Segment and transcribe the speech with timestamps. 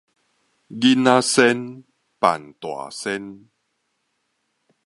[0.81, 1.83] 囡仔仙，
[2.17, 3.45] 扮大仙